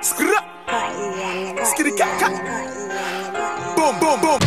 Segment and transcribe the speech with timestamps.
[0.00, 0.40] Skra!
[1.64, 2.28] Skrikaka!
[3.74, 4.38] Boom, boom, boom!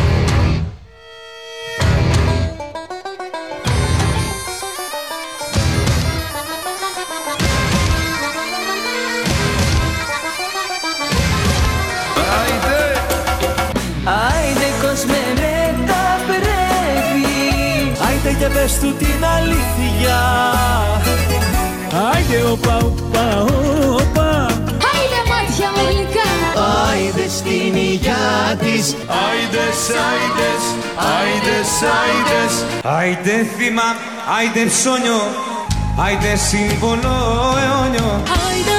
[14.04, 17.32] Άιντε κόσμε με τα πρέπει
[18.08, 20.20] Άιντε και πες του την αλήθεια
[22.12, 23.50] Άιντε οπα οπα οπα Άιντε
[23.94, 24.21] μάτια μου
[25.92, 26.30] γλυκά
[26.90, 28.84] Άιντε στην υγειά της.
[29.24, 29.78] Άιντες,
[30.08, 30.62] άιντες,
[31.18, 33.88] άιντες, άιντες Άιντε θύμα,
[34.38, 35.20] άιντε ψώνιο.
[36.04, 37.14] Άιντε σύμβολο
[37.62, 38.22] αιώνιο.
[38.46, 38.71] Άιντε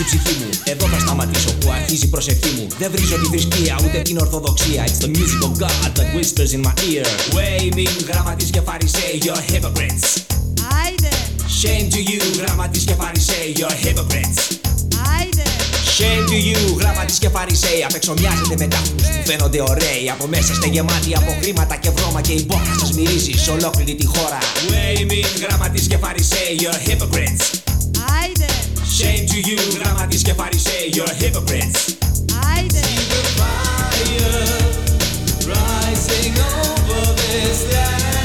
[0.00, 0.48] έπιασα κι αμάτισε η ψυχή μου.
[0.64, 2.66] Εδώ θα σταματήσω που αρχίζει η προσευχή μου.
[2.78, 4.84] Δεν βρίζω τη θρησκεία ούτε την ορθοδοξία.
[4.86, 7.06] It's the music of God that whispers in my ear.
[7.36, 10.06] Waving γραμματείς και φαρισαίοι You're hypocrites.
[10.80, 11.12] Άιντε.
[11.60, 14.40] Shame to you γραμματείς και φαρισαίοι You're hypocrites.
[15.18, 15.46] Άιντε.
[15.96, 17.82] Shame to you γραμματείς και φαρισαίοι.
[17.84, 20.04] Απ' έξω μοιάζετε με τάφους που φαίνονται ωραίοι.
[20.14, 23.94] Από μέσα είστε γεμάτοι από χρήματα και βρώμα Και η μπόχα σας μυρίζει σε ολόκληρη
[23.94, 24.38] τη χώρα.
[24.70, 27.46] Waving γραμματείς και φαρισαίοι You're hypocrites.
[27.54, 27.75] Άιντε
[28.96, 31.94] Shame to you γραμματείς και φαρισαίοι You're hypocrites
[32.56, 32.80] Άιντε
[35.46, 38.15] rising over this land.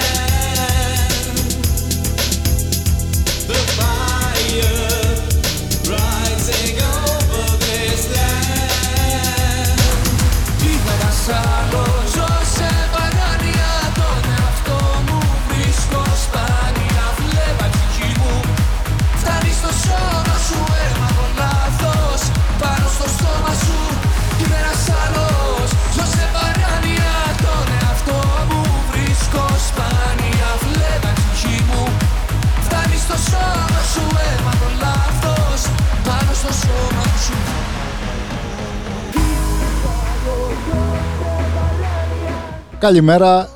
[42.81, 43.49] Καλημέρα,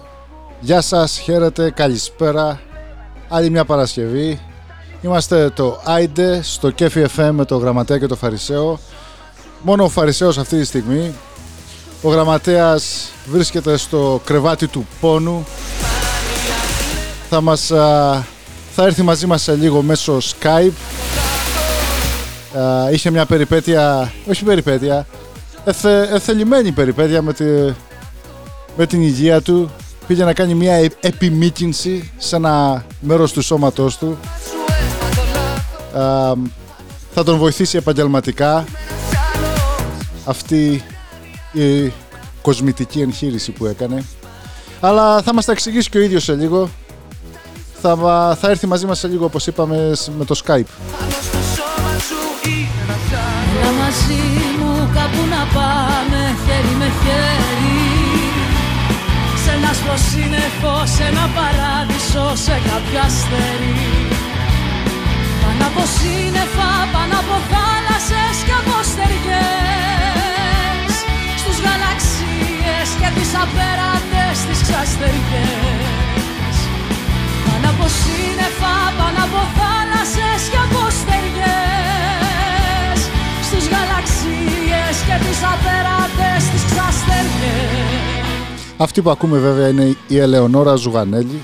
[0.59, 2.59] γεια σας, χαίρετε, καλησπέρα.
[3.29, 4.39] Άλλη μια Παρασκευή.
[5.01, 8.79] Είμαστε το Άιντε στο Κέφι FM με το Γραμματέα και το Φαρισαίο.
[9.61, 11.13] Μόνο ο Φαρισαίος αυτή τη στιγμή.
[12.01, 15.45] Ο Γραμματέας βρίσκεται στο κρεβάτι του πόνου.
[17.29, 18.23] Θα μας α,
[18.71, 20.73] θα έρθει μαζί μας σε λίγο μέσω Skype.
[22.59, 25.07] Α, είχε μια περιπέτεια, όχι περιπέτεια,
[25.63, 27.45] εθε, εθελημένη περιπέτεια με, τη,
[28.77, 29.69] με την υγεία του.
[30.07, 34.17] Πήγε να κάνει μια ε- επιμήκυνση σε ένα μέρος του σώματός του.
[35.99, 36.33] Α,
[37.13, 38.63] θα τον βοηθήσει επαγγελματικά
[40.25, 40.83] αυτή
[41.51, 41.91] η
[42.41, 44.03] κοσμητική εγχείρηση που έκανε.
[44.79, 46.69] Αλλά θα μας τα εξηγήσει και ο ίδιος σε λίγο.
[47.81, 50.69] Θα, μα- θα έρθει μαζί μας σε λίγο, όπως είπαμε, σ- με το Skype.
[53.61, 54.21] Έλα μαζί
[54.59, 57.74] μου κάπου να πάμε χέρι με χέρι
[59.75, 63.75] Σε ένα σπροσύννεφο, σε ένα παράδεισο, σε κάποια αστέρι
[65.41, 70.91] Πάνω από σύννεφα, πάνω από θάλασσες και από στεριές.
[71.41, 76.55] Στους γαλαξίες και τις απέραντες τις ξαστεριές.
[77.45, 82.99] Πάνω από σύννεφα, πάνω από θάλασσες και από στεριές.
[83.47, 86.64] Στους γαλαξίες και τις απέραντες τις ξαστεριές
[88.77, 91.41] Αυτή που ακούμε βέβαια είναι η Ελεονόρα Ζουγανέλη.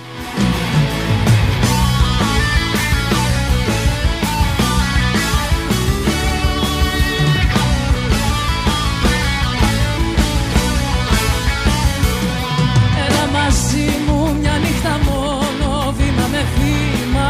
[13.08, 17.30] Έλα μαζί μου μια νύχτα μόνο βήμα με βήμα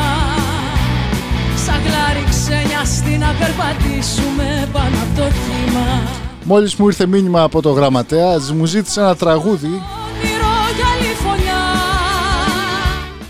[1.66, 5.50] Σαν γλάρι ξένιαστη να περπατήσουμε πάνω από το κύμα
[6.51, 9.68] Μόλις μου ήρθε μήνυμα από το γραμματέα, μου ζήτησε ένα τραγούδι.
[9.68, 11.62] Όνειρο για άλλη φωνιά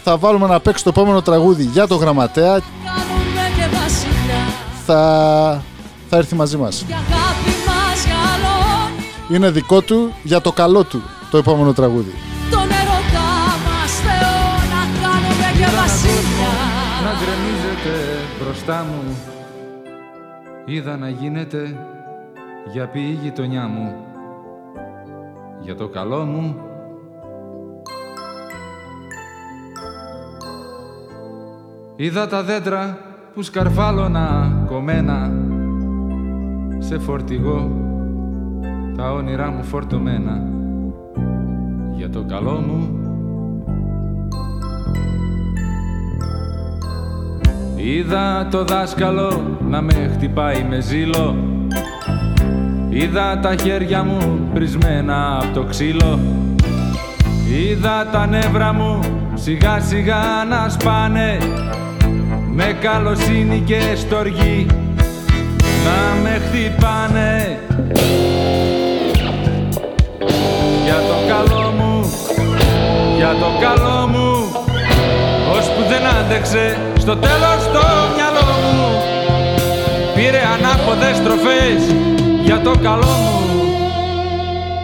[0.03, 2.51] Θα βάλουμε να παίξει το επόμενο τραγούδι για το γραμματέα.
[2.51, 4.43] Κάνουμε και βασιλιά
[4.85, 5.63] Θα,
[6.09, 6.81] θα έρθει μαζί μας.
[6.81, 8.55] Η αγάπη μας για άλλο
[9.35, 11.01] Είναι δικό του για το καλό του
[11.31, 12.13] το επόμενο τραγούδι.
[12.51, 13.31] Τον ερωτά
[13.65, 16.53] μας Θεό να κάνουμε και βασιλιά
[17.03, 17.93] να γκρεμίζετε
[18.39, 19.17] μπροστά μου
[20.65, 21.75] Είδα να γίνεται
[22.69, 23.95] για ποιη η γειτονιά μου.
[25.59, 26.55] Για το καλό μου.
[31.95, 32.97] Είδα τα δέντρα
[33.33, 35.31] που σκαρφάλωνα κομμένα.
[36.79, 37.71] Σε φορτηγό
[38.97, 40.41] τα όνειρά μου φορτωμένα.
[41.95, 42.95] Για το καλό μου.
[47.75, 51.35] Είδα το δάσκαλο να με χτυπάει με ζήλο
[52.93, 56.19] Είδα τα χέρια μου πρισμένα από το ξύλο.
[57.47, 58.99] Είδα τα νεύρα μου
[59.33, 61.37] σιγά σιγά να σπάνε.
[62.53, 64.65] Με καλοσύνη και στοργή
[65.85, 67.59] να με χτυπάνε.
[70.83, 72.13] Για το καλό μου,
[73.17, 74.31] για το καλό μου
[75.57, 77.85] Ώσπου δεν άντεξε στο τέλος το
[78.15, 78.89] μυαλό μου.
[80.15, 82.10] Πήρε ανάποδες στροφές
[82.43, 83.41] για το καλό μου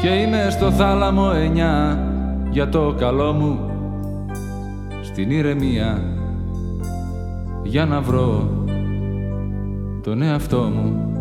[0.02, 2.00] Και είμαι στο θάλαμο εννιά.
[2.50, 3.60] Για το καλό μου
[5.02, 6.02] Στην ηρεμία.
[7.64, 8.48] Για να βρω
[10.04, 11.17] τον εαυτό μου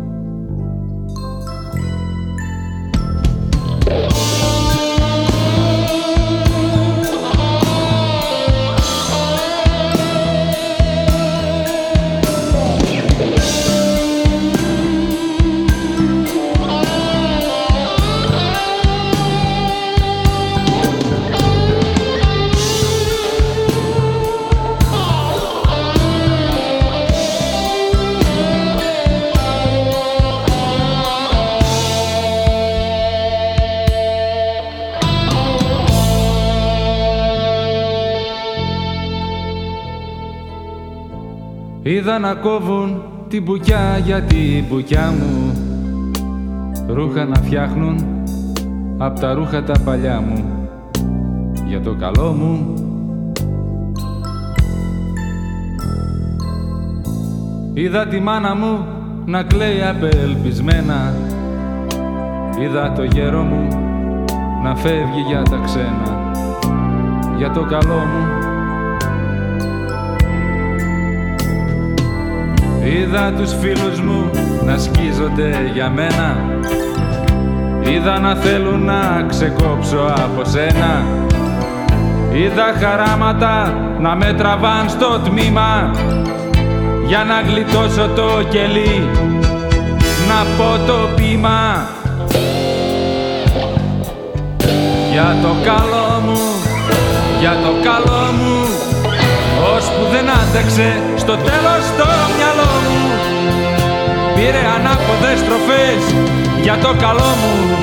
[42.07, 45.53] Είδα να κόβουν την μπουκιά για την μπουκιά μου.
[46.87, 48.05] Ρούχα να φτιάχνουν
[48.97, 50.67] απ' τα ρούχα τα παλιά μου.
[51.67, 52.73] Για το καλό μου.
[57.73, 58.85] Είδα τη μάνα μου
[59.25, 61.13] να κλαίει απελπισμένα.
[62.61, 63.67] Είδα το γέρο μου
[64.63, 66.31] να φεύγει για τα ξένα.
[67.37, 68.46] Για το καλό μου
[72.93, 74.29] Είδα τους φίλους μου
[74.65, 76.37] να σκίζονται για μένα.
[77.81, 81.05] Είδα να θέλουν να ξεκόψω από σένα.
[82.33, 85.91] Είδα χαράματα να με τραβάν στο τμήμα.
[87.05, 89.07] Για να γλιτώσω το κελί
[90.27, 91.87] Να πω το πείμα.
[95.11, 96.39] Για το καλό μου,
[97.39, 98.67] για το καλό μου
[99.75, 102.07] Ώσπου δεν άντεξε στο τέλος το
[102.37, 103.09] μυαλό μου.
[104.35, 106.01] Πήρε ανάποδες στροφές
[106.61, 107.75] για το καλό μου.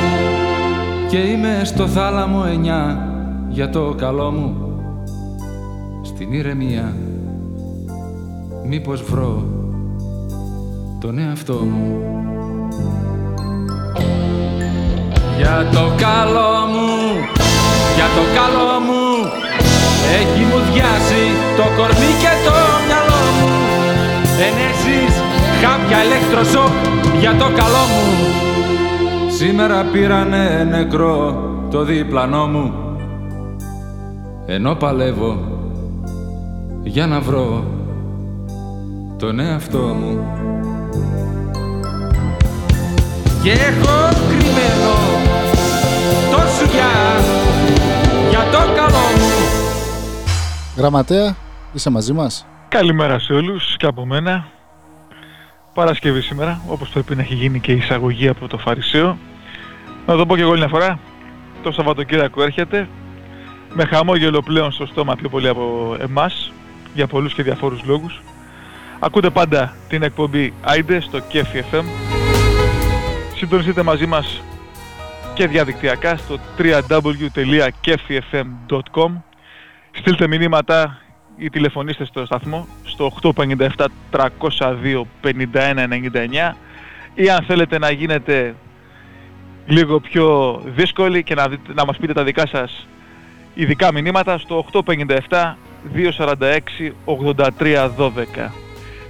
[1.08, 3.08] Και είμαι στο θάλαμο εννιά
[3.48, 4.56] για το καλό μου.
[6.02, 6.96] Στην ηρεμία
[8.66, 9.42] μήπως βρω
[11.00, 12.00] τον εαυτό μου.
[15.36, 17.14] Για το καλό μου,
[17.96, 19.03] για το καλό μου
[20.20, 21.22] έχει μου διάσει
[21.56, 22.56] το κορμί και το
[22.86, 23.48] μυαλό μου.
[24.46, 25.14] Ενέσεις
[25.62, 26.74] χάπια ηλεκτροσόκ
[27.20, 28.04] για το καλό μου.
[29.38, 32.72] Σήμερα πήρανε νεκρό το διπλανό μου.
[34.46, 35.38] Ενώ παλεύω
[36.82, 37.64] για να βρω
[39.18, 40.18] τον εαυτό μου.
[43.42, 44.94] Και έχω κρυμμένο
[46.30, 46.92] το σουγιά
[48.30, 49.23] για το καλό μου
[50.76, 51.36] Γραμματέα,
[51.72, 54.46] είσαι μαζί μας; Καλημέρα σε όλους και από μένα.
[55.74, 59.18] Παρασκευή σήμερα, όπως πρέπει να έχει γίνει και η εισαγωγή από το Φαρισαίο.
[60.06, 60.98] Να το πω και εγώ μια φορά,
[61.62, 62.88] το Σαββατοκύριακο έρχεται,
[63.74, 66.52] με χαμόγελο πλέον στο στόμα πιο πολύ από εμάς,
[66.94, 68.22] για πολλούς και διαφόρους λόγους.
[68.98, 71.84] Ακούτε πάντα την εκπομπή AIDE στο KEFI FM.
[73.36, 74.40] Συντονιστείτε μαζί μας
[75.34, 79.12] και διαδικτυακά στο www.kefifm.com
[79.96, 80.98] Στείλτε μηνύματα
[81.36, 83.66] ή τηλεφωνήστε στο σταθμό στο 857
[84.10, 86.52] 302 5199
[87.14, 88.54] ή αν θέλετε να γίνετε
[89.66, 92.86] λίγο πιο δύσκολοι και να, δείτε, να μας πείτε τα δικά σας
[93.54, 95.54] ειδικά μηνύματα στο 857
[95.94, 96.58] 246
[97.04, 98.10] 83 12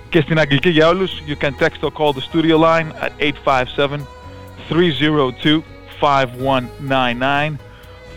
[0.08, 4.06] και στην αγγλική για όλους you can text or call the studio line at 857
[4.68, 5.62] 302
[6.00, 7.58] 5199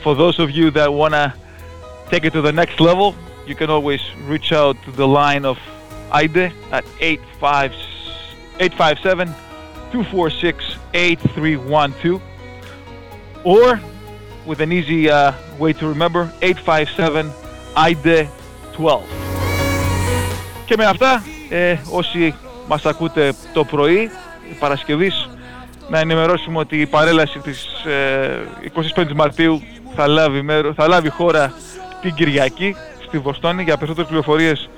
[0.03, 1.46] for those of you that wanna
[2.09, 5.57] take it to the next level, you can always reach out to the line of
[6.11, 9.27] AIDE at 857
[9.91, 12.21] 246 8312
[13.43, 13.79] or
[14.45, 17.31] with an easy uh, way to remember 857
[17.75, 18.29] AIDE
[18.73, 19.03] 12.
[20.65, 22.35] Και με αυτά, ε, όσοι
[22.67, 24.11] μας ακούτε το πρωί,
[24.59, 25.29] Παρασκευής,
[25.89, 28.47] να ενημερώσουμε ότι η παρέλαση της ε,
[28.95, 29.61] 25 Μαρτίου
[29.95, 31.53] θα λάβει, μέρο, θα λάβει χώρα
[32.07, 32.75] την Κυριακή
[33.07, 33.63] στη Βοστόνη.
[33.63, 34.69] Για περισσότερες πληροφορίες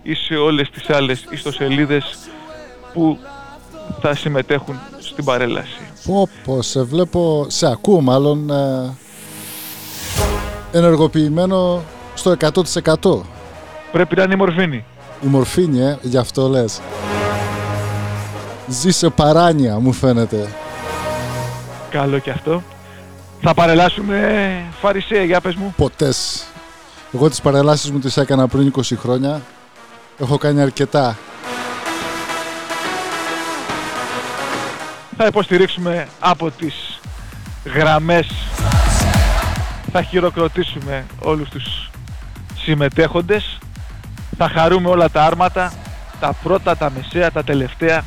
[0.03, 2.19] ή σε όλες τις άλλες ιστοσελίδες
[2.93, 3.19] που
[4.01, 5.81] θα συμμετέχουν στην παρέλαση.
[6.07, 8.95] Πω πω, σε βλέπω, σε ακούω μάλλον ε,
[10.73, 11.83] ενεργοποιημένο
[12.15, 12.53] στο 100%.
[13.93, 14.85] Πρέπει να είναι η μορφήνη.
[15.21, 16.81] Η μορφήνη, ε, γι' αυτό λες.
[18.69, 20.49] Ζήσε παράνοια, μου φαίνεται.
[21.91, 22.63] Καλό και αυτό.
[23.41, 25.75] Θα παρελάσουμε Φαρισαία, για πες μου.
[25.77, 26.13] Ποτέ.
[27.15, 29.43] Εγώ τις παρελάσεις μου τις έκανα πριν 20 χρόνια.
[30.19, 31.17] Έχω κάνει αρκετά.
[35.17, 37.01] Θα υποστηρίξουμε από τις
[37.65, 38.27] γραμμές.
[39.93, 41.91] Θα χειροκροτήσουμε όλους τους
[42.59, 43.59] συμμετέχοντες.
[44.39, 45.73] Θα χαρούμε όλα τα άρματα.
[46.21, 48.03] Τα πρώτα, τα μεσαία, τα τελευταία.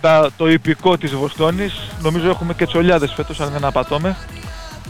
[0.00, 1.72] Τα, το υπηκό της Βοστόνης.
[2.02, 4.16] Νομίζω έχουμε και τσολιάδες φέτος, αν δεν απατώμε.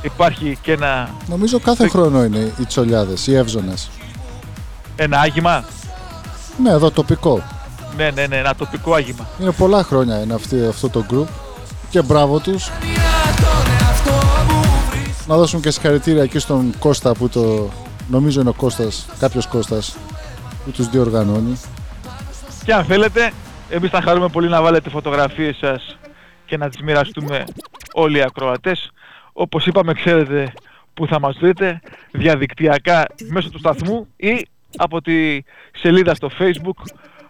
[0.03, 3.91] Υπάρχει και ένα, Νομίζω κάθε χρόνο είναι οι τσολιάδες, οι εύζωνες.
[4.97, 5.65] ένα άγημα;
[6.63, 7.43] Ναι, εδώ τοπικό.
[7.97, 9.27] Ναι, ναι, ναι, ένα τοπικό άγημα.
[9.41, 11.27] Είναι πολλά χρόνια είναι αυτή, αυτό το group
[11.91, 12.71] και μπράβο τους.
[15.27, 17.71] Να δώσουμε και συγχαρητήρια εκεί στον Κώστα που το
[18.09, 19.97] νομίζω είναι ο Κώστας, κάποιος Κώστας
[20.65, 21.61] που τους διοργανώνει.
[22.65, 23.33] Και αν θέλετε,
[23.71, 25.99] εμείς θα χαρούμε πολύ να βάλετε φωτογραφίες σας
[26.47, 27.45] και να τις μοιραστούμε
[27.93, 28.91] όλοι οι ακροατές.
[29.33, 30.53] Όπως είπαμε, ξέρετε
[30.95, 34.47] που θα μας βρείτε διαδικτυακά μέσω του σταθμού ή
[34.77, 35.41] από τη
[35.73, 36.83] σελίδα στο facebook.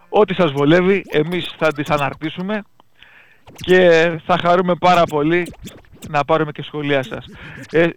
[0.09, 2.63] Ό,τι σας βολεύει, εμείς θα τις αναρτήσουμε
[3.55, 5.53] και θα χαρούμε πάρα πολύ
[6.09, 7.25] να πάρουμε και σχολεία σας.
[7.71, 7.89] Ε,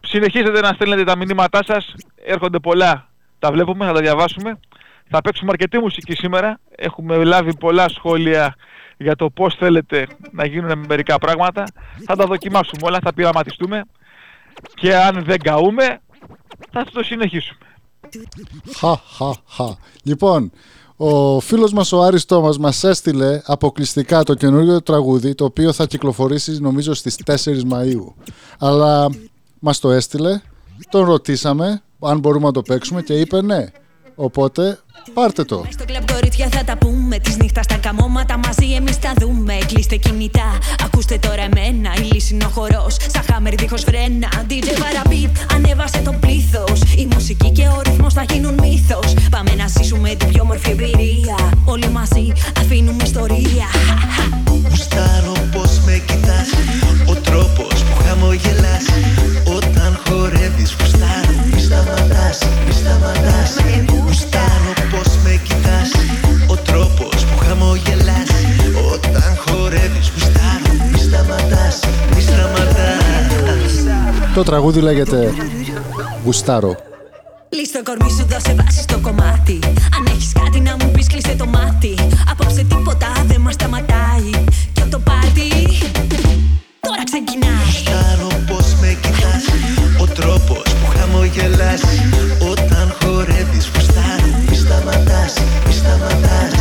[0.00, 1.94] συνεχίζετε να στέλνετε τα μηνύματά σας,
[2.24, 4.58] έρχονται πολλά, τα βλέπουμε, θα τα διαβάσουμε.
[5.08, 8.54] Θα παίξουμε αρκετή μουσική σήμερα, έχουμε λάβει πολλά σχόλια
[8.96, 11.64] για το πώς θέλετε να γίνουν μερικά πράγματα.
[12.06, 13.84] Θα τα δοκιμάσουμε όλα, θα πειραματιστούμε
[14.74, 16.00] και αν δεν καούμε
[16.70, 17.58] θα το συνεχίσουμε.
[18.76, 19.74] Χα, χα, χα.
[20.02, 20.50] Λοιπόν,
[20.96, 25.86] ο φίλος μας ο Άρης Τόμας μας έστειλε αποκλειστικά το καινούριο τραγούδι το οποίο θα
[25.86, 28.14] κυκλοφορήσει νομίζω στις 4 Μαΐου.
[28.58, 29.08] Αλλά
[29.58, 30.40] μας το έστειλε,
[30.90, 33.66] τον ρωτήσαμε αν μπορούμε να το παίξουμε και είπε ναι.
[34.14, 34.78] Οπότε
[35.14, 35.64] πάρτε το.
[35.70, 37.18] Στο κλαμπ κορίτσια θα τα πούμε.
[37.18, 39.58] Τη νύχτα στα καμώματα μαζί εμείς τα δούμε.
[39.66, 41.90] Κλείστε κινητά, ακούστε τώρα εμένα.
[41.98, 42.96] Η λύση είναι ο χορός.
[43.06, 44.28] Σαν χάμερ δίχως φρένα.
[44.48, 46.80] DJ Παραπίπ, ανέβασε το πλήθος.
[46.96, 49.14] Η μουσική και ο ρυθμός θα γίνουν μύθος.
[49.30, 51.36] Πάμε να ζήσουμε την πιο όμορφη εμπειρία.
[51.64, 53.66] Όλοι μαζί αφήνουμε ιστορία.
[54.68, 56.48] Γουστάρω πως με κοιτάς
[57.08, 58.84] Ο τρόπος που χαμογελάς
[59.56, 63.50] Όταν χορεύεις Γουστάρω μη σταματάς, μη σταματάς
[64.04, 65.90] Γουστάρω πως με κοιτάς
[66.46, 68.30] Ο τρόπος που χαμογελάς
[68.92, 71.80] Όταν χορεύεις Γουστάρω μη σταματάς,
[72.14, 73.74] μη σταματάς
[74.34, 75.34] Το τραγούδι λέγεται
[76.24, 76.74] Γουστάρο.
[77.48, 79.58] Λύсь το κορμί σου, δώσε βάση στο κομμάτι.
[79.96, 81.94] Αν έχεις κάτι να μου πεις, κλείσε το μάτι.
[82.30, 84.30] Απόψε τίποτα δεν μας σταματάει.
[84.72, 85.48] Και το πάρτι
[86.86, 87.64] τώρα ξεκινάει.
[87.66, 89.44] Γουστάρω πως με κοιτάς
[90.04, 91.82] Ο τρόπος που χαμογελάς.
[92.52, 95.32] Όταν χορεύεις Γουστάρω μη σταματάς,
[95.66, 96.52] μη σταματάς.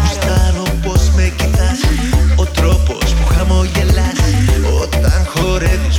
[0.00, 1.80] Γουστάρω πως με κοιτάς
[2.42, 4.18] Ο τρόπος που χαμογελάς.
[4.82, 5.96] Όταν χορεύεις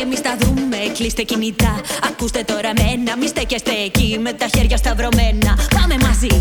[0.00, 5.50] εμείς τα δούμε Κλείστε κινητά, ακούστε τώρα μένα Μη στέκεστε εκεί με τα χέρια σταυρωμένα.
[5.76, 6.32] Πάμε μαζί,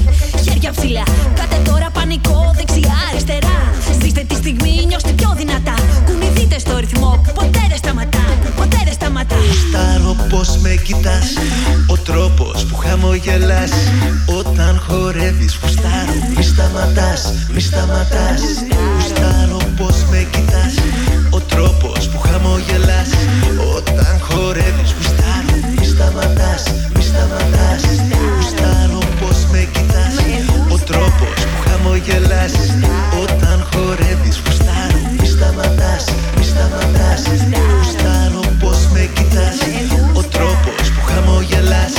[0.43, 1.03] χέρια ψηλά.
[1.35, 3.57] Κάτε τώρα πανικό δεξιά αριστερά.
[4.01, 5.75] Ζήστε τη στιγμή, νιώστε πιο δυνατά.
[6.05, 9.35] Κουνηθείτε στο ρυθμό που ποτέ δεν σταματά Ποτέ δεν σταματά.
[9.35, 11.27] Γουστάρω πως με κοιτάς
[11.87, 13.71] Ο τρόπος που χαμογελάς.
[14.37, 18.41] Όταν χορεύεις Γουστάρω μη σταματάς, μη σταματάς.
[18.95, 21.06] Γουστάρω πως με κοιτάς Ο τρόπος που
[22.47, 23.09] χαμογελάς
[23.75, 26.63] Όταν χορεύεις Γουστάρω μη σταματάς,
[26.95, 27.81] μη σταματάς.
[28.35, 30.15] Γουστάρω πως με κοιτάς
[30.75, 32.53] Ο τρόπος που χαμογελάς.
[33.23, 36.03] Όταν χορεύεις Γουστάρω μη σταματάς,
[36.37, 37.21] μη σταματάς.
[37.77, 39.57] Γουστάρω πως με κοιτάς
[40.19, 41.93] Ο τρόπος που χαμογελάς.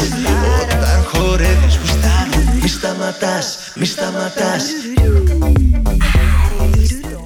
[0.60, 3.46] Όταν χορεύεις Γουστάρω μη σταματάς,
[3.78, 4.64] μη σταματάς.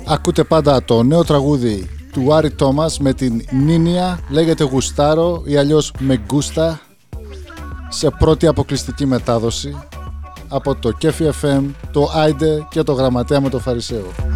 [0.07, 5.93] Ακούτε πάντα το νέο τραγούδι του Άρη Τόμας με την Νίνια, λέγεται Γουστάρο ή αλλιώς
[5.99, 6.81] Μεγκούστα
[7.89, 9.77] σε πρώτη αποκλειστική μετάδοση
[10.49, 14.32] από το Κέφι FM, το Άιντε και το Γραμματέα με το Φαρισαίο.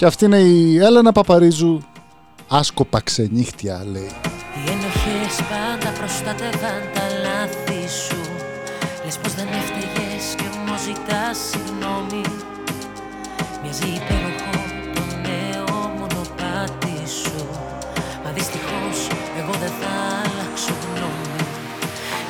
[0.00, 1.80] Και αυτή είναι η Έλενα Παπαρίζου
[2.48, 4.12] «Άσκοπα ξενύχτια» λέει.
[4.56, 8.20] Οι ενοχές πάντα προστατεύαν τα λάθη σου.
[9.04, 12.24] Λες πως δεν έφταιγες και μου ζητάς συγγνώμη.
[13.62, 14.56] Μοιάζει υπέροχο
[14.96, 17.38] το νέο μονοπάτι σου.
[18.24, 18.98] Μα δυστυχώς
[19.40, 21.40] εγώ δεν θα αλλάξω γνώμη.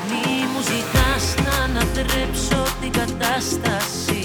[0.08, 4.20] Μη μου ζητάς να ανατρέψω την κατάσταση.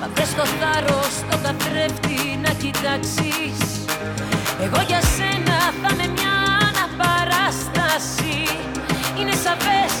[0.00, 3.58] Μα βρες το θάρρος στον καθρέφτη να κοιτάξεις
[4.64, 6.34] Εγώ για σένα θα με μια
[6.68, 8.36] αναπαράσταση.
[9.18, 9.93] Είναι σαφές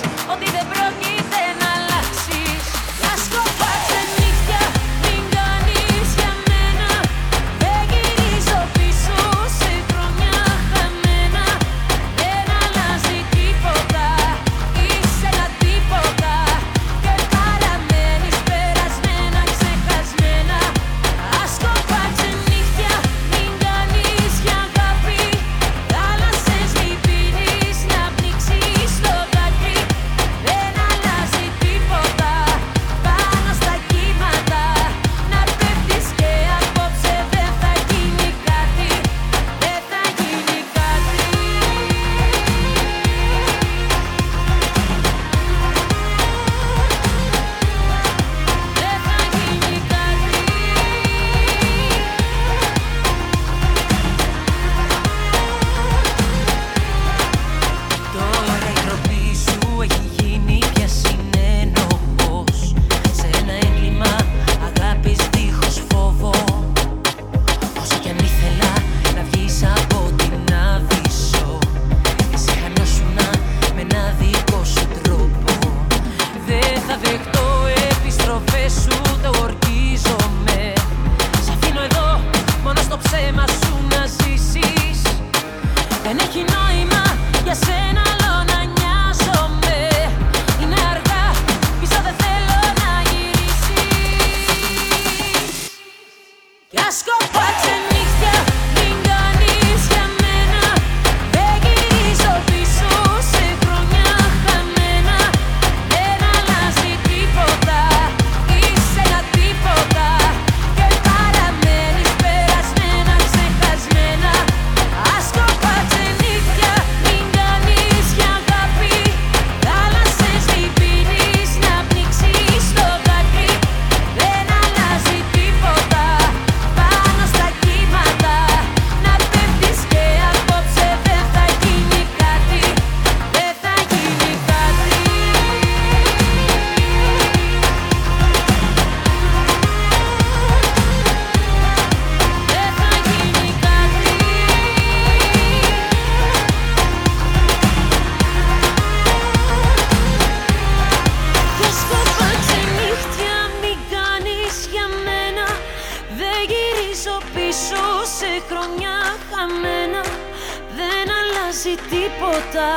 [161.92, 162.70] τίποτα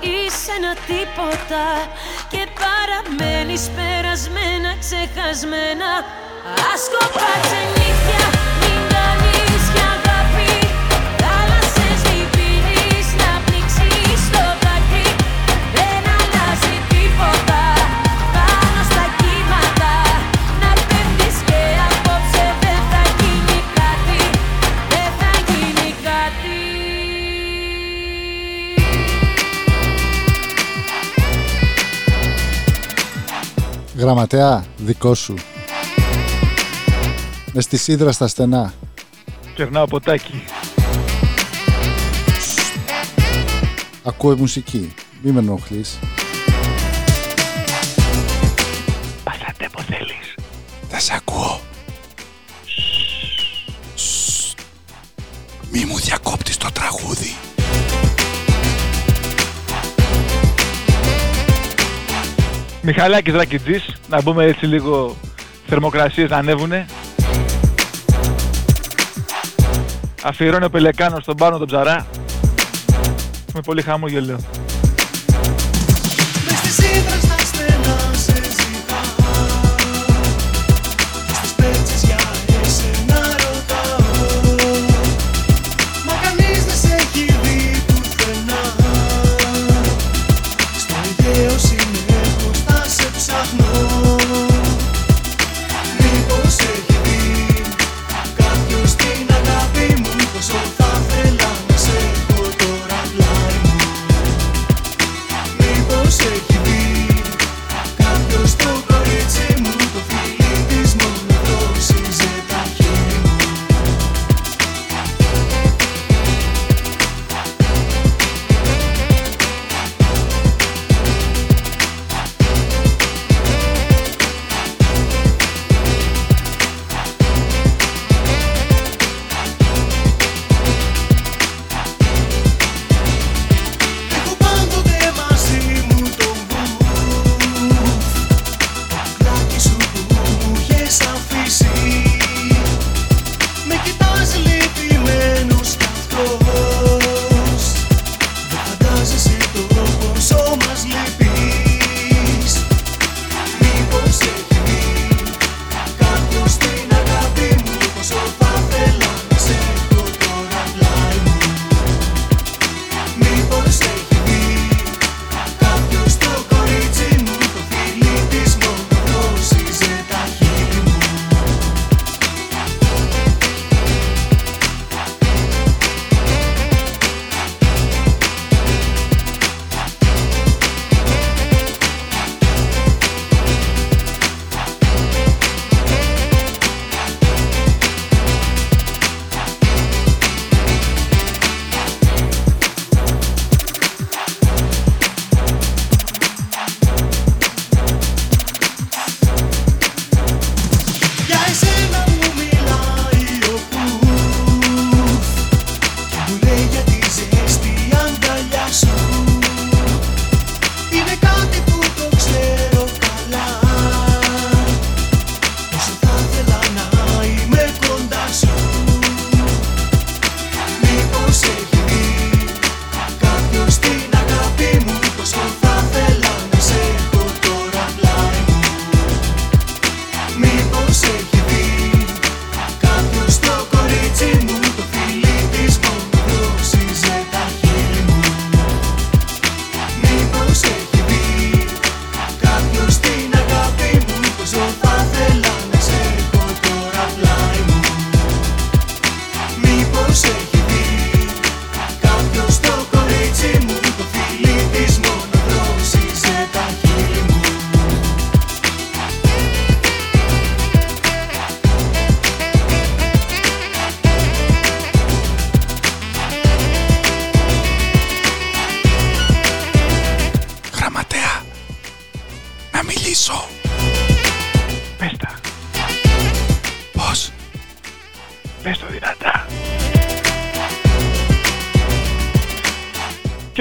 [0.00, 1.64] Είσαι ένα τίποτα
[2.32, 5.90] Και παραμένεις περασμένα, ξεχασμένα.
[6.72, 8.53] Άσκοπα ξενύχια
[34.14, 35.34] γραμματέα, δικό σου.
[37.52, 38.72] Με στη σίδρα στα στενά.
[39.54, 40.42] Κερνάω ποτάκι.
[44.02, 44.94] Ακούω μουσική.
[45.22, 45.98] Μη με ενοχλείς.
[62.86, 65.16] Μιχαλάκης Ρακιτζής, να μπούμε έτσι λίγο
[65.66, 66.86] θερμοκρασίες να ανέβουνε.
[70.22, 72.06] Αφιερώνει ο Πελεκάνος στον πάνω τον ψαρά.
[73.54, 74.40] Με πολύ χαμόγελο.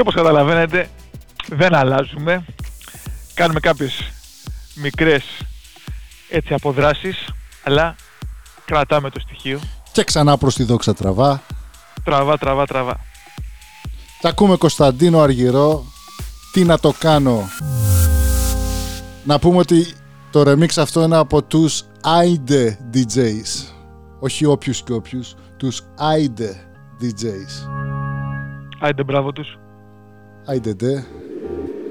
[0.04, 0.89] Όπως καταλαβαίνετε
[1.48, 2.46] δεν αλλάζουμε.
[3.34, 4.12] Κάνουμε κάποιες
[4.76, 5.24] μικρές
[6.30, 7.30] έτσι αποδράσεις
[7.63, 7.96] αλλά
[8.66, 9.60] κρατάμε το στοιχείο.
[9.92, 11.42] Και ξανά προς τη δόξα τραβά.
[12.04, 13.00] Τραβά, τραβά, τραβά.
[14.22, 15.86] Τα ακούμε Κωνσταντίνο Αργυρό.
[16.52, 17.50] Τι να το κάνω.
[19.24, 19.94] Να πούμε ότι
[20.32, 23.74] το remix αυτό είναι από τους Aide DJs.
[24.20, 25.34] Όχι όποιους και όποιους.
[25.58, 26.50] Τους Aide
[27.02, 27.70] DJs.
[28.80, 29.58] Άιντε μπράβο τους.
[30.45, 31.03] Aide de.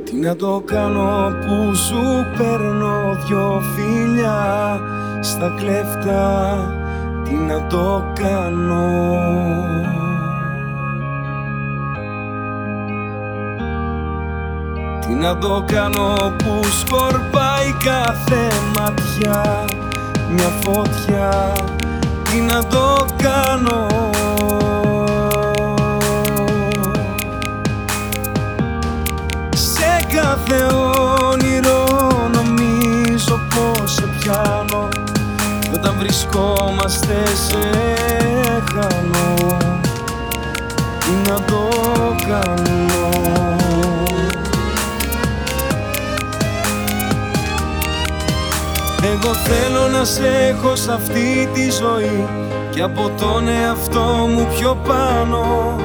[0.04, 4.80] Τι να το κάνω που σου παίρνω δυο φιλιά
[5.20, 6.56] στα κλέφτα
[7.24, 8.90] Τι να το κάνω
[15.00, 19.64] Τι να το κάνω που σκορπάει κάθε ματιά
[20.32, 21.52] Μια φωτιά
[22.30, 23.86] Τι να το κάνω
[30.46, 30.74] κάθε
[31.30, 31.84] όνειρο
[32.32, 34.88] νομίζω πως σε πιάνω.
[35.60, 37.58] Κι όταν βρισκόμαστε σε
[38.72, 39.56] χάνω
[40.98, 41.68] Τι να το
[42.26, 43.10] κάνω.
[49.04, 52.28] Εγώ θέλω να σε έχω σε αυτή τη ζωή
[52.70, 55.76] Και από τον εαυτό μου πιο πάνω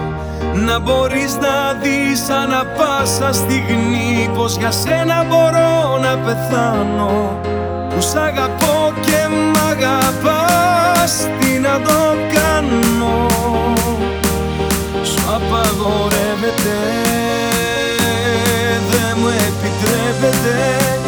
[0.65, 7.39] Να μπορείς να δεις ανά πάσα στιγμή Πως για σένα μπορώ να πεθάνω.
[7.89, 13.25] Που σ' αγαπώ και μ' αγαπάς Τι να το κάνω.
[15.03, 16.77] Σου απαγορεύεται
[18.89, 21.06] Δεν μου επιτρέπεται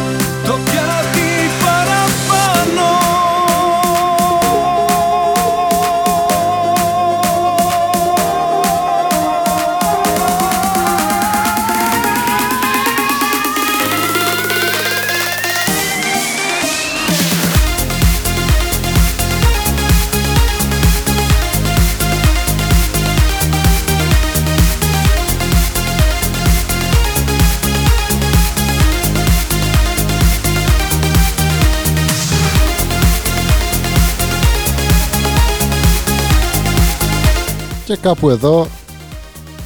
[38.02, 38.66] κάπου εδώ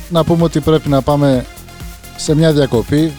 [0.08, 1.44] να πούμε ότι πρέπει να πάμε
[2.16, 3.12] σε μια διακοπή.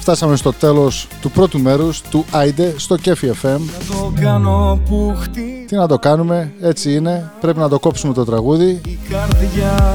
[0.00, 3.58] Φτάσαμε στο τέλος του πρώτου μέρους του Άιντε στο Κέφι FM.
[3.88, 7.30] Το κάνω που χτυπάει Τι να το κάνουμε, έτσι είναι.
[7.40, 8.80] Πρέπει να το κόψουμε το τραγούδι.
[8.84, 9.94] η καρδιά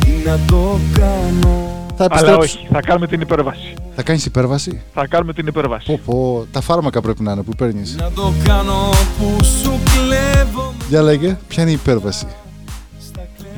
[0.00, 2.38] Τι να το κάνω Θα Αλλά επιστρέψω.
[2.40, 3.74] όχι, θα κάνουμε την υπέρβαση.
[3.96, 5.86] Θα κάνεις υπέρβαση; Θα κάνουμε την υπέρβαση.
[5.86, 7.96] Πω πω, τα φάρμακα πρέπει να είναι που παίρνεις.
[7.98, 12.26] Να το κάνω που σου κλέβω Για λέγε, ποια είναι η υπέρβαση;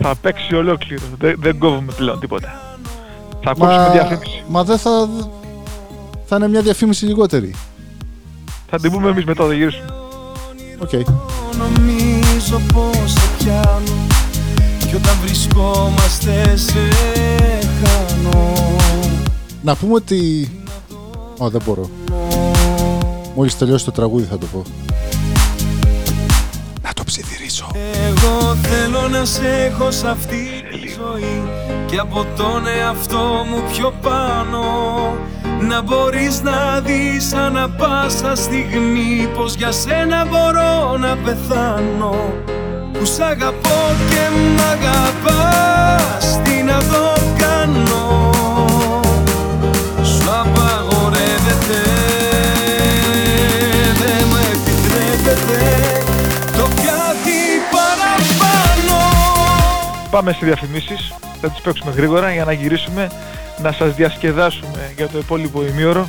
[0.03, 1.03] Θα παίξει ολόκληρο.
[1.19, 2.77] Δεν, δεν κόβουμε πλέον τίποτα.
[3.43, 4.45] Θα ακούσουμε διαφήμιση.
[4.49, 5.09] μα δεν θα...
[6.25, 7.55] Θα είναι μια διαφήμιση λιγότερη.
[8.71, 9.95] Θα την πούμε εμείς μετά, θα γυρίσουμε.
[10.79, 10.91] Οκ.
[11.59, 14.07] Νομίζω πως σε πιάνω
[14.79, 16.88] Κι όταν βρισκόμαστε σε
[17.83, 18.77] χάνω
[19.62, 20.51] Να πούμε ότι...
[21.38, 21.91] Ω, δεν μπορώ.
[23.35, 24.62] Μόλις τελειώσει το τραγούδι θα το πω.
[27.12, 27.70] Να το ψιθυρίσω.
[28.09, 31.42] Εγώ θέλω να σε έχω σε αυτή τη ζωή
[31.87, 34.62] Και από τον εαυτό μου πιο πάνω.
[35.68, 42.14] Να μπορείς να δεις ανά πάσα στιγμή Πως για σένα μπορώ να πεθάνω.
[42.92, 48.22] Που σ' αγαπώ και μ' αγαπάς Τι να το κάνω
[60.12, 63.11] πάμε σε διαφημίσεις, θα τις παίξουμε γρήγορα για να γυρίσουμε,
[63.62, 66.09] να σας διασκεδάσουμε για το υπόλοιπο ημίωρο.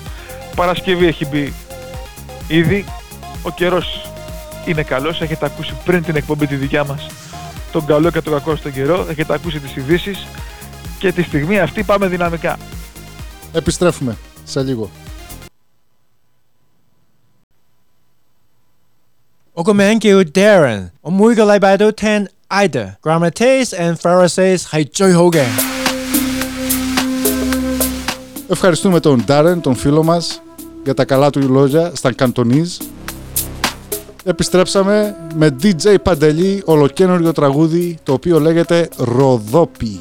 [0.55, 1.53] Παρασκευή έχει μπει
[2.47, 2.85] ήδη,
[3.43, 4.11] ο καιρός
[4.65, 7.07] είναι καλός, έχετε ακούσει πριν την εκπομπή τη δικιά μας
[7.71, 10.15] τον καλό και τον κακό στον καιρό, έχετε ακούσει τις ειδήσει
[10.99, 12.57] και τη στιγμή αυτή πάμε δυναμικά.
[13.53, 14.89] Επιστρέφουμε σε λίγο.
[19.55, 20.89] Ο kom ο Darren.
[21.01, 22.23] ο morgen 10
[22.64, 25.44] Ida、Grammates and Pharisees 系最好嘅。
[28.50, 30.42] Ευχαριστούμε τον Ντάρεν, τον φίλο μας,
[30.84, 32.76] για τα καλά του λόγια στα Καντονίζ.
[34.24, 40.00] Επιστρέψαμε με DJ Παντελή, ολοκένουργιο τραγούδι, το οποίο λέγεται Ροδόπι.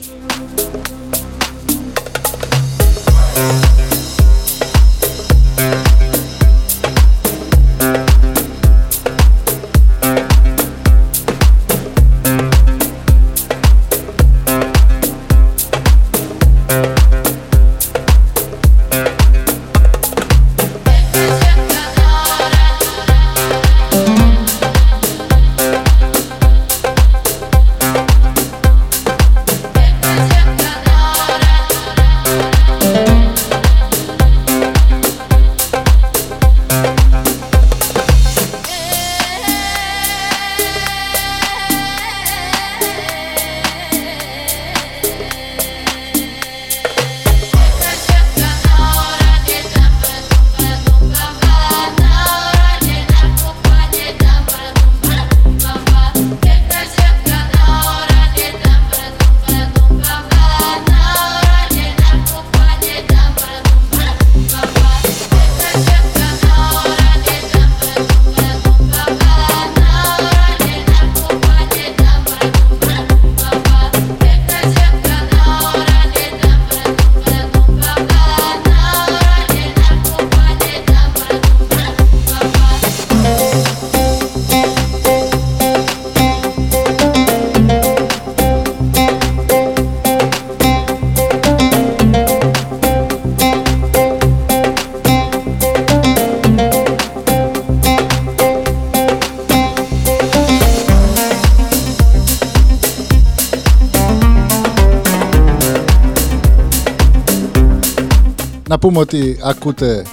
[108.82, 110.04] Πούμε ότι ακούτε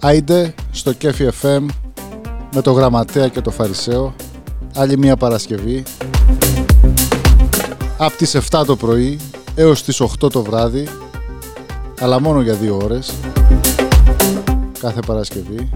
[0.00, 1.66] Άιντε στο Κέφι FM
[2.54, 4.14] με το Γραμματέα και το Φαρισαίο.
[4.74, 5.82] Άλλη μια Παρασκευή.
[7.98, 9.20] Από τις 7 το πρωί
[9.54, 10.88] έως τις 8 το βράδυ
[12.00, 13.14] αλλά μόνο για δύο ώρες
[14.80, 15.70] κάθε Παρασκευή.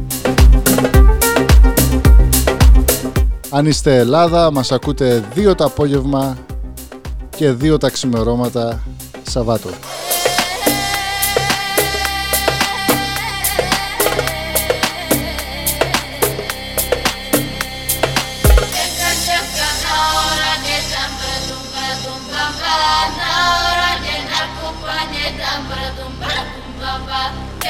[3.50, 6.38] Αν είστε Ελλάδα μας ακούτε δύο το απόγευμα
[7.36, 8.82] και δύο τα ξημερώματα
[9.22, 9.68] Σαββάτο.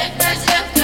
[0.01, 0.80] President, President.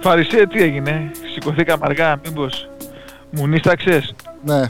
[0.00, 2.68] Φαρισέ, τι έγινε, σηκωθήκαμε αργά, μήπως
[3.30, 4.14] μου νίσταξες.
[4.44, 4.66] Ναι.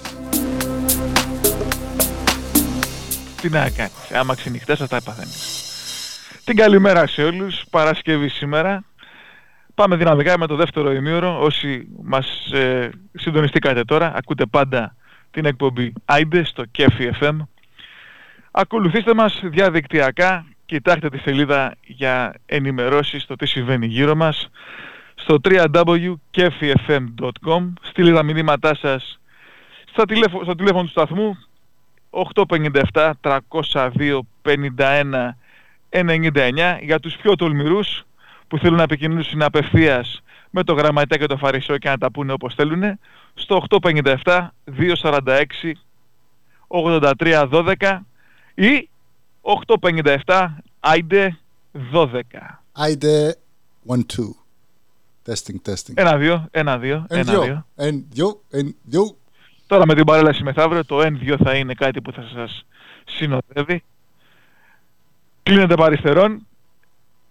[3.41, 5.63] Τι να κάνεις, άμα ξενυχτάς αυτά παθαίνεις.
[6.45, 8.85] Την καλημέρα σε όλους, Παρασκευή σήμερα.
[9.75, 11.41] Πάμε δυναμικά με το δεύτερο ημίωρο.
[11.41, 14.95] Όσοι μας ε, συντονιστήκατε τώρα, ακούτε πάντα
[15.31, 17.37] την εκπομπή AIDE στο Kefi FM.
[18.51, 24.51] Ακολουθήστε μας διαδικτυακά, κοιτάξτε τη σελίδα για ενημερώσεις στο τι συμβαίνει γύρω μας.
[25.15, 29.21] Στο www.kefifm.com στείλτε τα μηνύματά σας
[29.85, 31.39] στο τηλέφωνο, στο τηλέφωνο του σταθμού
[32.93, 35.35] 857 302 51
[35.91, 38.05] 99 για τους πιο τολμηρούς
[38.49, 42.33] που θέλουν να επικοινωνήσουν απευθείας με το γραμματέα και το φαρισαίο και να τα πούνε
[42.33, 42.99] όπως θέλουν.
[43.35, 44.49] Στο 857
[45.03, 45.73] 246
[46.69, 47.75] 83 12
[48.55, 48.89] ή
[50.25, 50.47] 857
[50.81, 51.39] άιντε
[51.93, 52.21] 12
[52.73, 53.37] Άιντε
[53.89, 53.95] 1-2
[55.27, 55.93] Testing, testing.
[55.95, 57.67] Ένα-δύο, ένα-δύο, ένα-δύο.
[57.77, 59.17] Εν-δυο, εν-δυο.
[59.67, 62.67] Τώρα με την παρέλαση μεθαύριο το N2 θα είναι κάτι που θα σας
[63.05, 63.83] συνοδεύει.
[65.43, 66.47] Κλείνεται παριστερών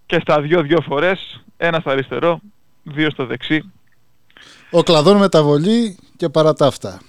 [0.06, 2.40] και στα δυο δυο φορές, ένα στο αριστερό,
[2.82, 3.72] δύο στο δεξί.
[4.70, 7.00] Ο κλαδόν μεταβολή και παρά τα αυτά.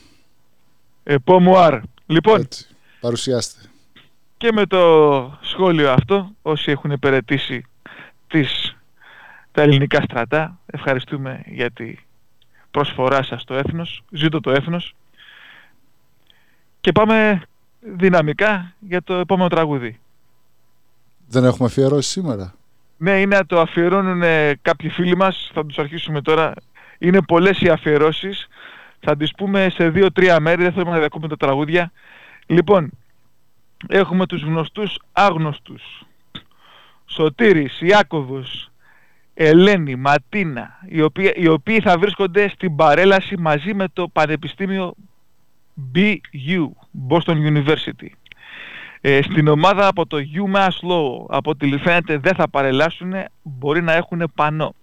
[1.03, 1.79] Επόμουαρ.
[2.05, 2.67] Λοιπόν, Έτσι,
[2.99, 3.64] παρουσιάστε.
[4.37, 7.65] Και με το σχόλιο αυτό, όσοι έχουν υπηρετήσει
[8.27, 8.75] τις,
[9.51, 11.95] τα ελληνικά στρατά, ευχαριστούμε για τη
[12.71, 14.95] προσφορά σας στο έθνος, ζήτω το έθνος
[16.81, 17.41] και πάμε
[17.79, 19.99] δυναμικά για το επόμενο τραγούδι.
[21.27, 22.53] Δεν έχουμε αφιερώσει σήμερα.
[22.97, 26.53] Ναι, είναι να το αφιερώνουν ε, κάποιοι φίλοι μας, θα τους αρχίσουμε τώρα.
[26.97, 28.47] Είναι πολλές οι αφιερώσεις,
[28.99, 31.91] θα τις πούμε σε δύο-τρία μέρη, δεν θέλουμε να διακόπουμε τα τραγούδια.
[32.45, 32.91] Λοιπόν,
[33.87, 36.03] έχουμε τους γνωστούς άγνωστους.
[37.05, 38.69] Σωτήρης, Ιάκωβος,
[39.33, 44.93] Ελένη, Ματίνα, οι οποίοι, οι οποίοι θα βρίσκονται στην παρέλαση μαζί με το Πανεπιστήμιο
[45.95, 46.69] BU,
[47.09, 48.07] Boston University.
[49.01, 53.93] Ε, στην ομάδα από το UMass Law, από ό,τι φαίνεται δεν θα παρελάσουν, μπορεί να
[53.93, 54.75] έχουν πανό,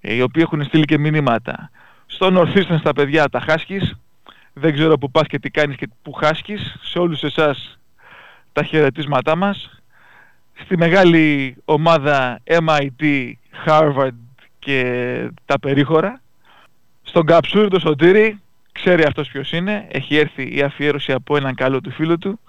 [0.00, 1.70] ε, οι οποίοι έχουν στείλει και μηνύματα.
[2.06, 3.96] Στο Northeastern στα παιδιά τα χάσκεις,
[4.52, 7.75] δεν ξέρω που πας και τι κάνεις και που χάσκεις, σε όλους εσάς
[8.56, 9.80] τα χαιρετίσματά μας.
[10.64, 13.32] στη μεγάλη ομάδα MIT,
[13.66, 14.18] Harvard
[14.58, 14.80] και
[15.44, 16.20] τα περίχωρα.
[17.02, 18.40] Στον Καψούρη το Σωτήρη,
[18.72, 22.40] ξέρει αυτός ποιος είναι, έχει έρθει η αφιέρωση από έναν καλό του φίλου του.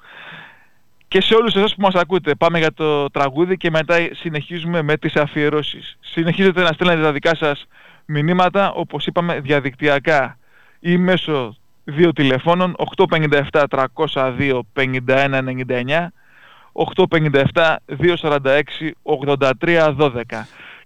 [1.08, 4.98] Και σε όλους εσάς που μας ακούτε, πάμε για το τραγούδι και μετά συνεχίζουμε με
[4.98, 5.98] τις αφιερώσεις.
[6.00, 7.68] Συνεχίζετε να στέλνετε τα δικά σας
[8.06, 10.38] μηνύματα, όπως είπαμε, διαδικτυακά
[10.80, 11.56] ή μέσω
[11.90, 12.76] δύο τηλεφώνων
[13.52, 13.64] 857
[14.14, 16.08] 302 5199
[16.74, 18.62] 857 246
[19.04, 20.22] 83 12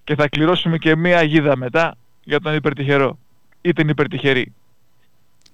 [0.03, 3.17] και θα κληρώσουμε και μία αγίδα μετά για τον υπερτυχερό
[3.61, 4.53] ή την υπερτυχερή.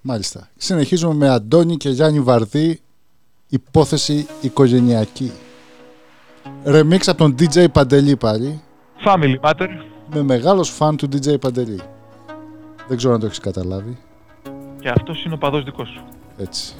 [0.00, 0.48] Μάλιστα.
[0.56, 2.80] Συνεχίζουμε με Αντώνη και Γιάννη Βαρδί,
[3.48, 5.32] υπόθεση οικογενειακή.
[6.64, 8.62] Remix από τον DJ Παντελή πάλι.
[9.04, 9.68] Family Matter.
[10.12, 11.80] Με μεγάλος φαν του DJ Παντελή.
[12.88, 13.98] Δεν ξέρω αν το έχεις καταλάβει.
[14.88, 16.02] Και αυτός είναι ο παδός δικός σου.
[16.38, 16.74] Έτσι.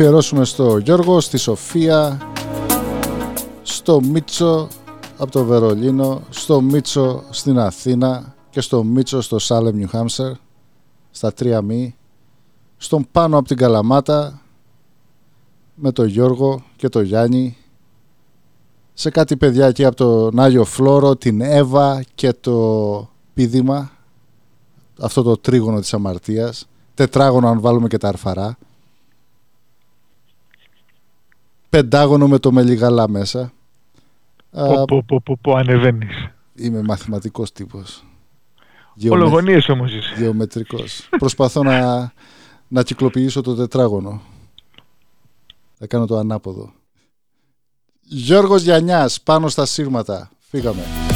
[0.00, 2.18] Αφιερώσουμε στο Γιώργο, στη Σοφία,
[3.62, 4.68] στο Μίτσο
[5.18, 10.32] από το Βερολίνο, στο Μίτσο στην Αθήνα και στο Μίτσο στο Σάλεμ Νιου Χάμσερ,
[11.10, 11.96] στα τρία μη,
[12.76, 14.42] στον πάνω από την Καλαμάτα
[15.74, 17.56] με τον Γιώργο και τον Γιάννη
[18.94, 23.90] σε κάτι παιδιά εκεί από τον Άγιο Φλόρο, την Εύα και το πίδημα
[25.00, 28.58] αυτό το τρίγωνο της αμαρτίας τετράγωνο αν βάλουμε και τα αρφαρά
[31.70, 33.52] πεντάγωνο με το μελιγαλά μέσα.
[34.50, 36.28] Πω, πω, πω, πω, πω ανεβαίνεις.
[36.54, 38.04] Είμαι μαθηματικός τύπος.
[39.10, 40.14] Ολογονίες όμως είσαι.
[40.18, 41.08] Γεωμετρικός.
[41.18, 42.12] Προσπαθώ να,
[42.68, 44.20] να κυκλοποιήσω το τετράγωνο.
[45.78, 46.72] Θα κάνω το ανάποδο.
[48.00, 50.30] Γιώργος Γιαννιάς πάνω στα σύρματα.
[50.38, 51.09] Φύγαμε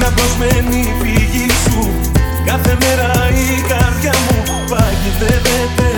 [0.00, 1.90] Στην αποσμένη φυγή σου.
[2.46, 5.90] Κάθε μέρα η καρδιά μου παγιδεύεται.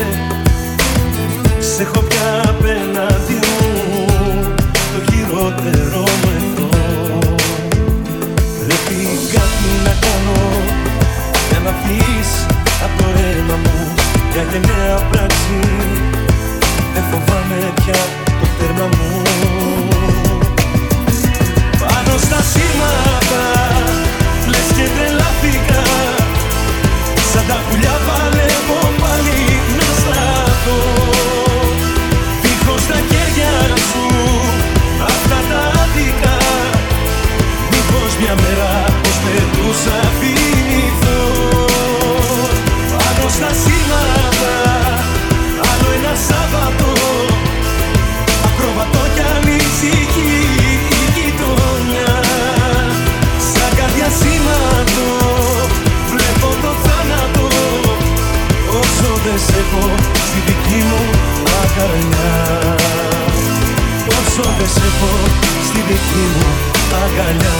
[1.59, 3.61] Σε έχω πια απέναντι μου.
[4.92, 6.68] Το χειρότερο μου εδώ.
[8.61, 8.98] Πρέπει
[9.34, 10.40] κάτι να κάνω
[11.48, 12.30] για να βγεις
[12.84, 13.94] από το αίμα μου.
[14.32, 15.59] Για γενναία πράξη.
[16.94, 18.01] Δεν φοβάμαι πια
[18.40, 19.70] το τέρμα μου
[22.11, 23.45] Πάνω στα σήματα.
[24.47, 25.83] Λες και τρελάθηκα
[27.33, 28.20] σαν τα πουλιά
[65.01, 65.26] έχω
[65.62, 66.46] στη δική μου
[67.05, 67.59] αγκαλιά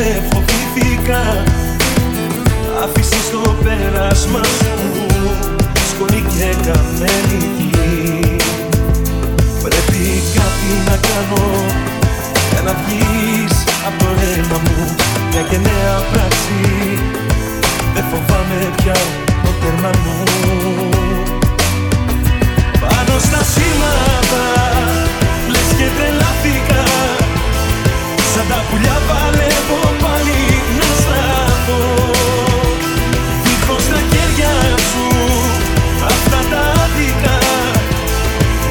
[0.00, 1.44] διασχίσεις Δεν φοβήθηκα
[2.82, 4.72] Άφησες το πέρασμα σου.
[5.90, 8.36] Σκολή και καμένη γη.
[9.62, 11.44] Πρέπει κάτι να κάνω.
[12.50, 14.94] Για να βγεις από το αίμα μου.
[15.30, 16.60] Μια γενναία πράξη.
[17.94, 18.96] Δεν φοβάμαι πια
[19.42, 20.18] το τέρμα μου.
[22.80, 24.44] Πάνω στα σήματα
[25.50, 26.59] Λες και τρελάθηκα
[28.40, 30.40] Σαν τα πουλιά παλεύω πάλι
[30.78, 31.82] να σταθώ.
[33.44, 34.54] Δίχως τα χέρια
[34.90, 35.06] σου
[36.12, 37.36] Αυτά τα άδικα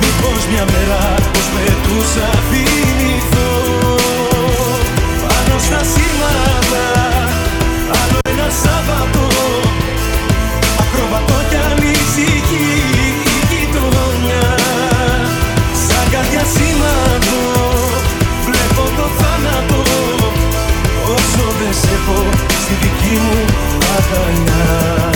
[0.02, 1.02] Μήπως μια μέρα
[1.32, 2.30] πως πετούσα
[24.20, 25.10] αγκαλιά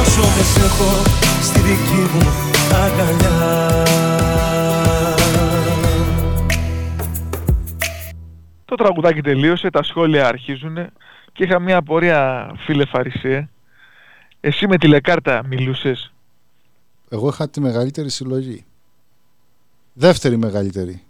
[0.00, 0.90] Όσο δεν σε έχω
[1.42, 2.26] στη δική μου
[2.84, 3.82] αγκαλιά
[8.64, 10.76] Το τραγουδάκι τελείωσε, τα σχόλια αρχίζουν
[11.32, 13.48] και είχα μια απορία φίλε Φαρισέ.
[14.40, 16.12] Εσύ με τη λεκάρτα μιλούσες;
[17.08, 18.64] Εγώ είχα τη μεγαλύτερη συλλογή.
[19.92, 21.02] Δεύτερη μεγαλύτερη.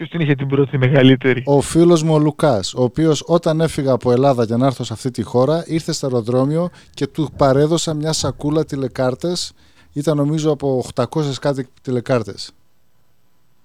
[0.00, 3.92] Ποιος την είχε την πρώτη μεγαλύτερη; Ο φίλος μου ο Λουκάς, ο οποίος όταν έφυγα
[3.92, 7.94] από Ελλάδα για να έρθω σε αυτή τη χώρα, ήρθε στο αεροδρόμιο και του παρέδωσα
[7.94, 9.52] μια σακούλα τηλεκάρτες.
[9.92, 11.06] Ήταν νομίζω από 800
[11.40, 12.52] κάτι τηλεκάρτες.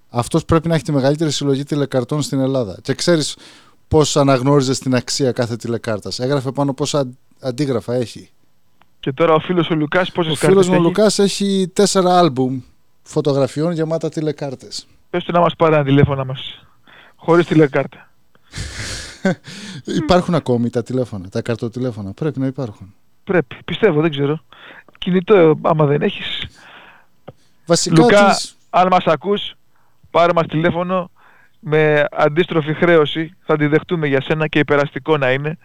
[0.08, 2.78] Αυτός πρέπει να έχει τη μεγαλύτερη συλλογή τηλεκαρτών στην Ελλάδα.
[2.82, 3.36] Και ξέρεις
[3.88, 6.18] πώς αναγνώριζες την αξία κάθε τηλεκάρτας.
[6.18, 7.08] Έγραφε πάνω πόσα
[7.40, 8.30] αντίγραφα έχει.
[9.00, 11.70] Και τώρα ο φίλος ο Λουκάς πόσες Ο κάρτες φίλος μου ο έχει; Λουκάς έχει
[11.72, 12.60] τέσσερα άλμπουμ
[13.02, 14.86] φωτογραφιών γεμάτα τηλεκάρτες.
[15.10, 16.66] Πες του να μας πάρει ένα τηλέφωνο μας.
[17.16, 18.08] Χωρίς τηλεκάρτα.
[20.02, 22.12] Υπάρχουν ακόμη τα τηλέφωνα, τα καρτοτηλέφωνα.
[22.12, 22.94] Πρέπει να υπάρχουν.
[23.24, 23.56] Πρέπει.
[23.64, 24.40] Πιστεύω, δεν ξέρω.
[24.98, 26.46] Κινητό ε, άμα δεν έχεις.
[27.66, 29.52] Βασικά Λουκά, τις- αν μας ακούς,
[30.10, 31.10] πάρε μας τηλέφωνο
[31.60, 33.36] με αντίστροφη χρέωση.
[33.44, 35.58] Θα τη δεχτούμε για σένα και υπεραστικό να είναι.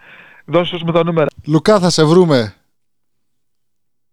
[0.44, 1.26] Δώσε μας με τα νούμερα.
[1.44, 2.54] Λουκά θα σε βρούμε.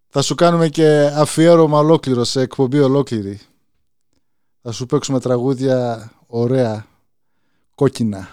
[0.08, 3.40] Θα σου κάνουμε και αφιέρωμα ολόκληρο σε εκπομπή ολόκληρη.
[4.62, 6.86] Θα σου παίξουμε τραγούδια ωραία,
[7.74, 8.28] κόκκινα.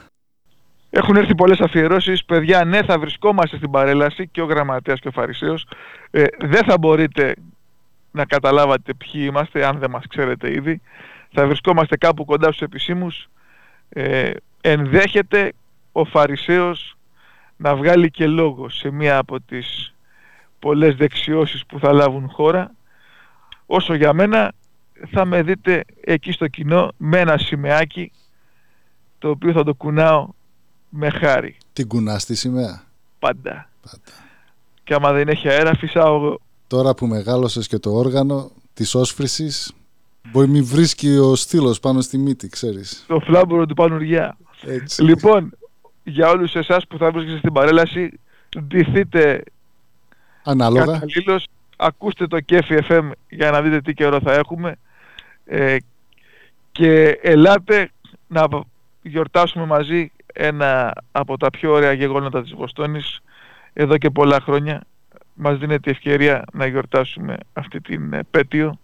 [0.89, 2.25] Έχουν έρθει πολλές αφιερώσεις.
[2.25, 5.67] Παιδιά, ναι, θα βρισκόμαστε στην παρέλαση και ο γραμματέας και ο Φαρισαίος.
[6.11, 7.35] Ε, δεν θα μπορείτε
[8.11, 10.81] να καταλάβατε ποιοι είμαστε, αν δεν μας ξέρετε ήδη.
[11.31, 13.29] Θα βρισκόμαστε κάπου κοντά στους επισήμους.
[13.89, 15.53] Ε, ενδέχεται
[15.91, 16.97] ο Φαρισαίος
[17.57, 19.93] να βγάλει και λόγο σε μία από τις
[20.59, 22.71] πολλές δεξιώσεις που θα λάβουν χώρα.
[23.65, 24.53] Όσο για μένα
[25.11, 28.11] θα με δείτε εκεί στο κοινό με ένα σημαίακι
[29.19, 30.27] το οποίο θα το κουνάω
[30.89, 32.83] με χάρη Την κουνάς στη σημαία;
[33.19, 33.69] πάντα.
[34.83, 36.39] Και άμα δεν έχει αέρα φυσάω εγώ.
[36.67, 39.71] Τώρα που μεγάλωσες και το όργανο της όσφρησης,
[40.31, 43.05] μπορεί μη βρίσκει ο στήλος πάνω στη μύτη, ξέρεις.
[43.07, 44.37] το φλάμπορο του Πανουργιά.
[44.61, 45.03] Έτσι.
[45.03, 45.57] Λοιπόν,
[46.03, 48.19] για όλους εσάς που θα βρίσκεστε στην παρέλαση,
[48.61, 49.43] ντυθείτε
[50.43, 50.85] Ανάλογα.
[50.85, 54.77] καταλήλως, ακούστε το Κέφι FM για να δείτε τι καιρό θα έχουμε
[55.47, 55.77] ε,
[56.71, 57.91] και ελάτε
[58.27, 58.47] να
[59.01, 63.19] γιορτάσουμε μαζί ένα από τα πιο ωραία γεγονότα της Βοστόνης
[63.73, 64.81] εδώ και πολλά χρόνια.
[65.33, 68.79] Μας δίνεται η ευκαιρία να γιορτάσουμε αυτή την ε, πέτειο.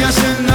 [0.01, 0.50] Και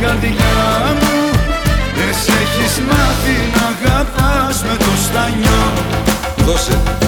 [0.00, 0.54] καρδιά
[1.00, 1.14] μου.
[2.08, 5.62] Εσύ έχεις μάθει να αγαπάς με το στανιό.
[6.46, 7.05] Δώσε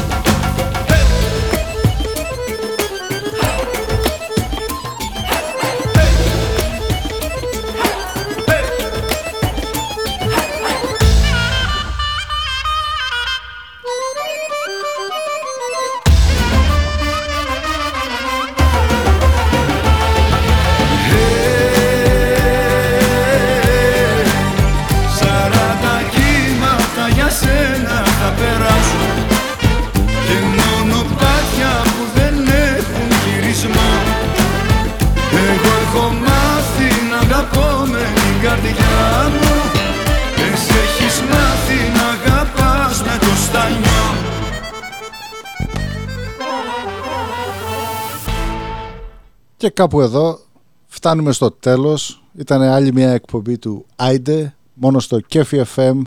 [49.79, 50.39] κάπου εδώ
[50.87, 52.23] φτάνουμε στο τέλος.
[52.35, 56.01] Ήταν άλλη μια εκπομπή του Άιντε, μόνο στο Κέφι FM,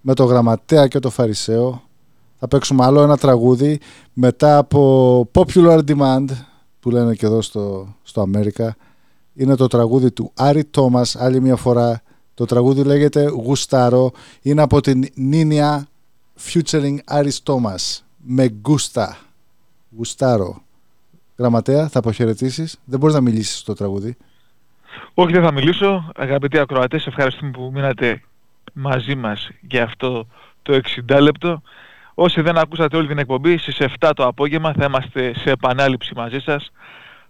[0.00, 1.82] με το Γραμματέα και το Φαρισαίο.
[2.38, 3.80] Θα παίξουμε άλλο ένα τραγούδι
[4.12, 6.24] μετά από Popular Demand,
[6.80, 8.76] που λένε και εδώ στο, στο Αμέρικα.
[9.34, 12.02] Είναι το τραγούδι του Άρη Τόμας, άλλη μια φορά.
[12.34, 14.10] Το τραγούδι λέγεται Γουστάρο.
[14.42, 15.88] Είναι από την Νίνια
[16.40, 18.04] featuring Άρης Τόμας.
[18.16, 19.18] Με γκούστα.
[19.96, 20.62] Γουστάρο.
[21.38, 22.80] Γραμματέα, θα αποχαιρετήσεις.
[22.84, 24.16] Δεν μπορείς να μιλήσεις στο τραγούδι.
[25.14, 26.12] Όχι, δεν θα μιλήσω.
[26.16, 28.22] Αγαπητοί ακροατές, ευχαριστούμε που μείνατε
[28.72, 30.26] μαζί μας για αυτό
[30.62, 30.72] το
[31.08, 31.62] 60 λεπτό.
[32.14, 36.38] Όσοι δεν ακούσατε όλη την εκπομπή, στις 7 το απόγευμα θα είμαστε σε επανάληψη μαζί
[36.38, 36.72] σας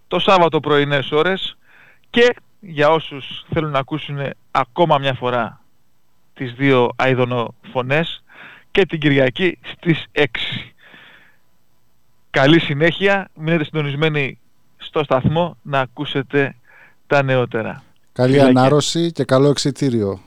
[0.07, 1.57] το Σάββατο πρωινές ώρες
[2.09, 4.19] και για όσους θέλουν να ακούσουν
[4.51, 5.61] ακόμα μια φορά
[6.33, 8.23] τις δύο αειδονοφωνές
[8.71, 10.25] και την Κυριακή στις 6.
[12.31, 14.39] Καλή συνέχεια, μείνετε συντονισμένοι
[14.77, 16.55] στο σταθμό να ακούσετε
[17.07, 17.83] τα νεότερα.
[18.13, 18.59] Καλή Φιλάκια.
[18.59, 20.19] ανάρρωση και καλό εξητήριο.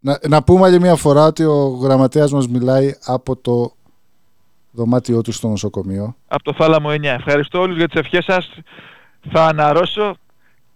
[0.00, 3.72] Να, να πούμε άλλη μια φορά ότι ο γραμματέας μας μιλάει από το
[4.70, 6.16] δωμάτιό του στο νοσοκομείο.
[6.28, 7.04] Από το Θάλαμο 9.
[7.04, 8.50] Ευχαριστώ όλους για τις ευχές σας.
[9.32, 10.16] Θα αναρρώσω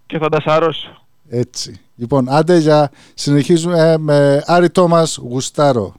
[0.07, 1.03] και θα τα σαρώσω.
[1.29, 1.81] Έτσι.
[1.97, 5.95] Λοιπόν, άντε για συνεχίζουμε με Άρη Τόμας Γουστάρο.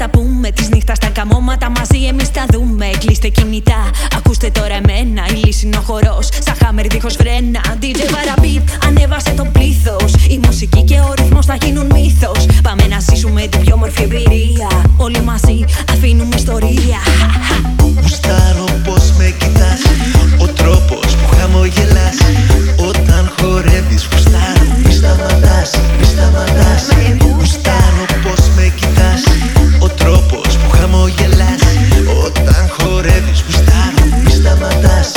[0.00, 0.50] τα πούμε.
[0.50, 2.86] τις νύχτα στα καμώματα μαζί εμείς τα δούμε.
[2.98, 5.22] Κλείστε κινητά, ακούστε τώρα εμένα.
[5.32, 6.28] Η λύση είναι ο χορός.
[6.46, 7.60] Σαν χάμερ δίχως φρένα.
[7.80, 10.12] DJ παραπίτ, ανέβασε το πλήθος.
[10.34, 12.46] Η μουσική και ο ρυθμός θα γίνουν μύθος.
[12.62, 14.68] Πάμε να ζήσουμε την πιο όμορφη εμπειρία.
[14.96, 16.98] Όλοι μαζί αφήνουμε ιστορία.
[18.00, 19.80] Γουστάρω πώ με κοιτάς.
[20.44, 22.16] Ο τρόπος που χαμογελάς.
[22.88, 24.64] Όταν χορεύεις, γουστάρω.
[24.84, 26.82] Μη σταματάς, μη σταματάς.
[27.36, 29.22] Γουστάρω πώ με κοιτάς.
[29.80, 31.62] Ο τρόπος που χαμογελάς
[32.24, 35.12] Όταν χορεύεις γουστάρω Μη σταματάς